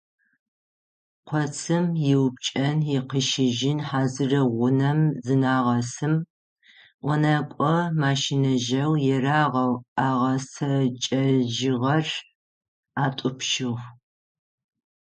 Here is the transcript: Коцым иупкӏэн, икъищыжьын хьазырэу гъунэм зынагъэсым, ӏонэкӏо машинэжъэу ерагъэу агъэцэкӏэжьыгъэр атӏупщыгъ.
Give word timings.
Коцым 1.29 1.85
иупкӏэн, 2.11 2.77
икъищыжьын 2.97 3.79
хьазырэу 3.87 4.47
гъунэм 4.57 4.99
зынагъэсым, 5.25 6.15
ӏонэкӏо 7.05 7.75
машинэжъэу 8.01 8.93
ерагъэу 9.15 9.73
агъэцэкӏэжьыгъэр 10.07 12.07
атӏупщыгъ. 13.03 13.83